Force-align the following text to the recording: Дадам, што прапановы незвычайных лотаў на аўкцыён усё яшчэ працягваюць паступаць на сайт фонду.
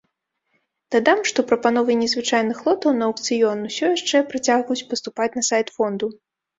Дадам, 0.95 1.21
што 1.31 1.45
прапановы 1.51 1.91
незвычайных 2.01 2.65
лотаў 2.71 2.91
на 3.03 3.07
аўкцыён 3.11 3.57
усё 3.71 3.85
яшчэ 3.95 4.27
працягваюць 4.35 4.87
паступаць 4.93 5.33
на 5.41 5.49
сайт 5.55 5.67
фонду. 5.81 6.17